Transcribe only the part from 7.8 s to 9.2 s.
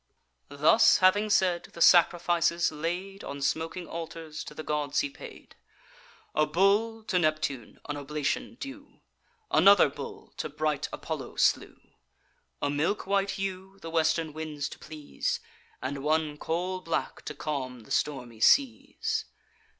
an oblation due,